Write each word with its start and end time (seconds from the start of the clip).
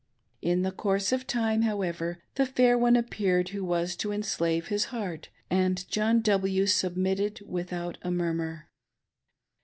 In 0.41 0.63
the 0.63 0.71
course 0.71 1.11
of 1.11 1.27
time, 1.27 1.61
however, 1.61 2.17
the 2.33 2.47
fair 2.47 2.75
one 2.75 2.95
appeared 2.95 3.49
who 3.49 3.63
was 3.63 3.95
to 3.97 4.11
enslave 4.11 4.69
his 4.69 4.85
heart, 4.85 5.29
arid 5.51 5.85
John 5.89 6.21
W. 6.21 6.65
submitted 6.65 7.41
without 7.45 7.99
a 8.01 8.09
murmur. 8.09 8.67